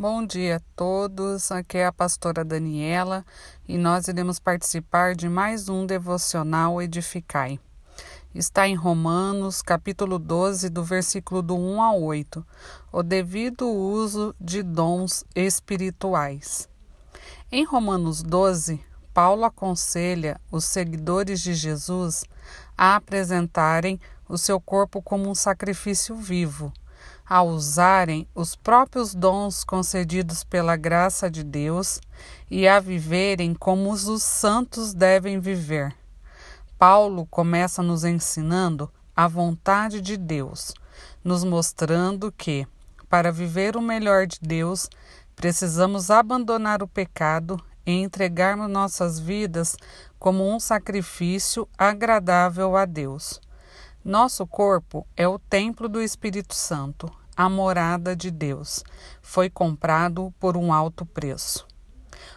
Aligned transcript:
Bom 0.00 0.24
dia 0.24 0.58
a 0.58 0.60
todos, 0.76 1.50
aqui 1.50 1.78
é 1.78 1.86
a 1.86 1.92
pastora 1.92 2.44
Daniela 2.44 3.26
e 3.66 3.76
nós 3.76 4.06
iremos 4.06 4.38
participar 4.38 5.16
de 5.16 5.28
mais 5.28 5.68
um 5.68 5.84
devocional 5.84 6.80
Edificai. 6.80 7.58
Está 8.32 8.68
em 8.68 8.76
Romanos, 8.76 9.60
capítulo 9.60 10.16
12, 10.16 10.68
do 10.70 10.84
versículo 10.84 11.42
do 11.42 11.56
1 11.56 11.82
ao 11.82 12.00
8, 12.00 12.46
o 12.92 13.02
devido 13.02 13.68
uso 13.68 14.32
de 14.40 14.62
dons 14.62 15.24
espirituais. 15.34 16.68
Em 17.50 17.64
Romanos 17.64 18.22
12, 18.22 18.80
Paulo 19.12 19.44
aconselha 19.44 20.40
os 20.48 20.64
seguidores 20.64 21.40
de 21.40 21.54
Jesus 21.54 22.24
a 22.76 22.94
apresentarem 22.94 23.98
o 24.28 24.38
seu 24.38 24.60
corpo 24.60 25.02
como 25.02 25.28
um 25.28 25.34
sacrifício 25.34 26.14
vivo 26.14 26.72
a 27.28 27.42
usarem 27.42 28.26
os 28.34 28.56
próprios 28.56 29.14
dons 29.14 29.62
concedidos 29.64 30.42
pela 30.44 30.76
graça 30.76 31.30
de 31.30 31.44
Deus 31.44 32.00
e 32.50 32.66
a 32.66 32.80
viverem 32.80 33.54
como 33.54 33.90
os 33.92 34.22
santos 34.22 34.94
devem 34.94 35.38
viver. 35.38 35.94
Paulo 36.78 37.26
começa 37.26 37.82
nos 37.82 38.04
ensinando 38.04 38.90
a 39.14 39.26
vontade 39.26 40.00
de 40.00 40.16
Deus, 40.16 40.72
nos 41.24 41.44
mostrando 41.44 42.32
que, 42.32 42.66
para 43.08 43.32
viver 43.32 43.76
o 43.76 43.82
melhor 43.82 44.26
de 44.26 44.38
Deus, 44.40 44.88
precisamos 45.34 46.10
abandonar 46.10 46.82
o 46.82 46.88
pecado 46.88 47.60
e 47.84 47.92
entregarmos 47.92 48.70
nossas 48.70 49.18
vidas 49.18 49.76
como 50.18 50.48
um 50.48 50.60
sacrifício 50.60 51.68
agradável 51.76 52.76
a 52.76 52.84
Deus. 52.84 53.40
Nosso 54.08 54.46
corpo 54.46 55.06
é 55.14 55.28
o 55.28 55.38
templo 55.38 55.86
do 55.86 56.00
Espírito 56.00 56.54
Santo, 56.54 57.14
a 57.36 57.46
morada 57.46 58.16
de 58.16 58.30
Deus. 58.30 58.82
Foi 59.20 59.50
comprado 59.50 60.32
por 60.40 60.56
um 60.56 60.72
alto 60.72 61.04
preço. 61.04 61.66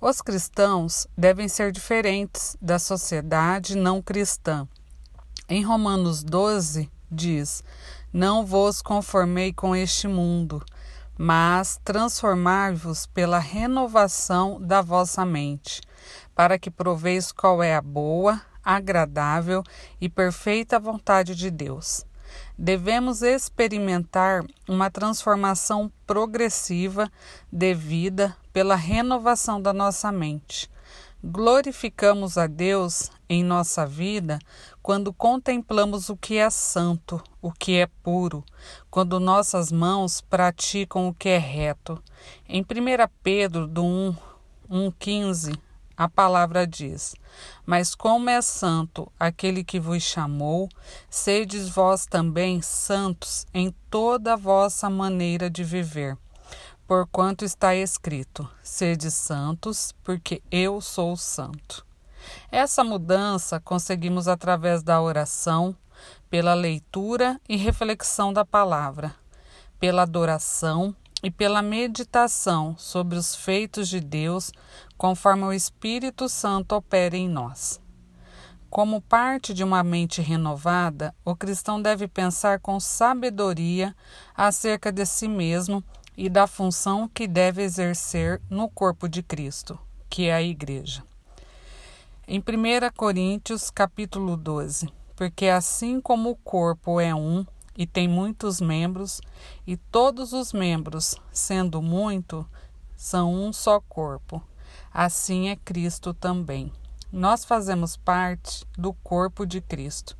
Os 0.00 0.20
cristãos 0.20 1.06
devem 1.16 1.46
ser 1.46 1.70
diferentes 1.70 2.56
da 2.60 2.80
sociedade 2.80 3.76
não 3.76 4.02
cristã. 4.02 4.66
Em 5.48 5.62
Romanos 5.62 6.24
12 6.24 6.90
diz: 7.08 7.62
Não 8.12 8.44
vos 8.44 8.82
conformei 8.82 9.52
com 9.52 9.76
este 9.76 10.08
mundo, 10.08 10.66
mas 11.16 11.78
transformai-vos 11.84 13.06
pela 13.06 13.38
renovação 13.38 14.60
da 14.60 14.82
vossa 14.82 15.24
mente, 15.24 15.80
para 16.34 16.58
que 16.58 16.72
proveis 16.72 17.30
qual 17.30 17.62
é 17.62 17.76
a 17.76 17.80
boa, 17.80 18.42
agradável 18.64 19.62
e 20.00 20.08
perfeita 20.08 20.78
vontade 20.78 21.34
de 21.34 21.50
Deus. 21.50 22.04
Devemos 22.56 23.22
experimentar 23.22 24.44
uma 24.68 24.90
transformação 24.90 25.90
progressiva 26.06 27.10
devida 27.50 28.36
pela 28.52 28.74
renovação 28.74 29.60
da 29.60 29.72
nossa 29.72 30.10
mente. 30.12 30.70
Glorificamos 31.24 32.36
a 32.36 32.48
Deus 32.48 33.10
em 33.28 33.44
nossa 33.44 33.86
vida 33.86 34.40
quando 34.82 35.12
contemplamos 35.12 36.08
o 36.08 36.16
que 36.16 36.36
é 36.36 36.50
santo, 36.50 37.22
o 37.40 37.52
que 37.52 37.76
é 37.78 37.86
puro, 38.02 38.44
quando 38.90 39.20
nossas 39.20 39.70
mãos 39.70 40.20
praticam 40.20 41.08
o 41.08 41.14
que 41.14 41.28
é 41.28 41.38
reto. 41.38 42.02
Em 42.48 42.62
1 42.62 42.64
Pedro 43.22 43.68
do 43.68 43.84
1, 43.84 44.16
1,15 44.68 45.56
a 46.02 46.08
palavra 46.08 46.66
diz: 46.66 47.14
Mas 47.64 47.94
como 47.94 48.28
é 48.28 48.42
santo 48.42 49.10
aquele 49.20 49.62
que 49.62 49.78
vos 49.78 50.02
chamou, 50.02 50.68
sedes 51.08 51.68
vós 51.68 52.06
também 52.06 52.60
santos 52.60 53.46
em 53.54 53.72
toda 53.88 54.32
a 54.32 54.36
vossa 54.36 54.90
maneira 54.90 55.48
de 55.48 55.62
viver. 55.62 56.18
Porquanto 56.88 57.44
está 57.44 57.76
escrito: 57.76 58.50
Sede 58.64 59.12
santos, 59.12 59.94
porque 60.02 60.42
eu 60.50 60.80
sou 60.80 61.16
santo. 61.16 61.86
Essa 62.50 62.82
mudança 62.82 63.60
conseguimos 63.60 64.26
através 64.26 64.82
da 64.82 65.00
oração, 65.00 65.76
pela 66.28 66.52
leitura 66.52 67.40
e 67.48 67.56
reflexão 67.56 68.32
da 68.32 68.44
palavra, 68.44 69.14
pela 69.78 70.02
adoração 70.02 70.96
e 71.22 71.30
pela 71.30 71.62
meditação 71.62 72.76
sobre 72.76 73.16
os 73.16 73.34
feitos 73.34 73.88
de 73.88 74.00
Deus, 74.00 74.52
conforme 74.98 75.44
o 75.44 75.52
Espírito 75.52 76.28
Santo 76.28 76.74
opera 76.74 77.16
em 77.16 77.28
nós. 77.28 77.80
Como 78.68 79.02
parte 79.02 79.52
de 79.52 79.62
uma 79.62 79.84
mente 79.84 80.22
renovada, 80.22 81.14
o 81.24 81.36
cristão 81.36 81.80
deve 81.80 82.08
pensar 82.08 82.58
com 82.58 82.80
sabedoria 82.80 83.94
acerca 84.34 84.90
de 84.90 85.04
si 85.04 85.28
mesmo 85.28 85.84
e 86.16 86.28
da 86.28 86.46
função 86.46 87.06
que 87.06 87.28
deve 87.28 87.62
exercer 87.62 88.40
no 88.48 88.68
corpo 88.68 89.08
de 89.08 89.22
Cristo, 89.22 89.78
que 90.08 90.26
é 90.26 90.34
a 90.34 90.42
igreja. 90.42 91.04
Em 92.26 92.38
1 92.38 92.42
Coríntios, 92.96 93.70
capítulo 93.70 94.36
12, 94.36 94.88
porque 95.14 95.48
assim 95.48 96.00
como 96.00 96.30
o 96.30 96.36
corpo 96.36 96.98
é 96.98 97.14
um 97.14 97.44
e 97.76 97.86
tem 97.86 98.06
muitos 98.06 98.60
membros, 98.60 99.20
e 99.66 99.76
todos 99.76 100.32
os 100.32 100.52
membros, 100.52 101.14
sendo 101.32 101.80
muito, 101.80 102.46
são 102.96 103.32
um 103.32 103.52
só 103.52 103.80
corpo. 103.80 104.42
Assim 104.92 105.48
é 105.48 105.56
Cristo 105.56 106.12
também. 106.12 106.72
Nós 107.10 107.44
fazemos 107.44 107.96
parte 107.96 108.64
do 108.76 108.92
corpo 108.92 109.46
de 109.46 109.60
Cristo. 109.60 110.16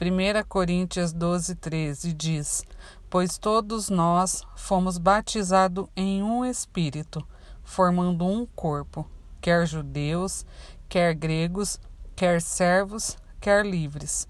1 0.00 0.46
Coríntios 0.48 1.12
12, 1.12 1.54
13 1.54 2.12
diz: 2.12 2.64
Pois 3.08 3.38
todos 3.38 3.88
nós 3.88 4.42
fomos 4.56 4.98
batizados 4.98 5.86
em 5.96 6.22
um 6.22 6.44
Espírito, 6.44 7.26
formando 7.62 8.26
um 8.26 8.46
corpo, 8.46 9.08
quer 9.40 9.66
judeus, 9.66 10.44
quer 10.88 11.14
gregos, 11.14 11.78
quer 12.16 12.42
servos, 12.42 13.16
quer 13.40 13.64
livres 13.64 14.26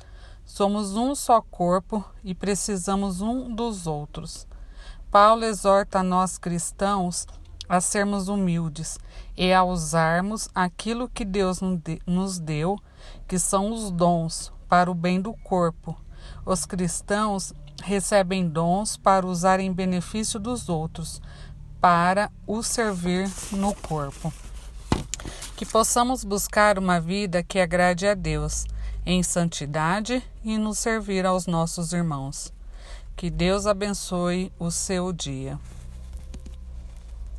Somos 0.52 0.96
um 0.96 1.14
só 1.14 1.40
corpo 1.40 2.04
e 2.24 2.34
precisamos 2.34 3.20
um 3.20 3.54
dos 3.54 3.86
outros. 3.86 4.48
Paulo 5.08 5.44
exorta 5.44 6.00
a 6.00 6.02
nós 6.02 6.38
cristãos 6.38 7.24
a 7.68 7.80
sermos 7.80 8.26
humildes 8.26 8.98
e 9.36 9.52
a 9.52 9.62
usarmos 9.62 10.48
aquilo 10.52 11.08
que 11.08 11.24
Deus 11.24 11.60
nos 12.04 12.40
deu, 12.40 12.76
que 13.28 13.38
são 13.38 13.72
os 13.72 13.92
dons, 13.92 14.52
para 14.68 14.90
o 14.90 14.94
bem 14.94 15.20
do 15.20 15.34
corpo. 15.34 15.96
Os 16.44 16.66
cristãos 16.66 17.54
recebem 17.80 18.46
dons 18.46 18.96
para 18.96 19.24
usar 19.24 19.60
em 19.60 19.72
benefício 19.72 20.40
dos 20.40 20.68
outros, 20.68 21.22
para 21.80 22.28
o 22.44 22.60
servir 22.60 23.30
no 23.52 23.72
corpo. 23.72 24.32
Que 25.56 25.64
possamos 25.64 26.24
buscar 26.24 26.76
uma 26.76 27.00
vida 27.00 27.40
que 27.40 27.60
agrade 27.60 28.04
a 28.04 28.14
Deus 28.14 28.66
em 29.10 29.22
santidade 29.22 30.22
e 30.44 30.56
nos 30.56 30.78
servir 30.78 31.26
aos 31.26 31.46
nossos 31.46 31.92
irmãos. 31.92 32.52
Que 33.16 33.28
Deus 33.28 33.66
abençoe 33.66 34.52
o 34.58 34.70
seu 34.70 35.12
dia. 35.12 35.58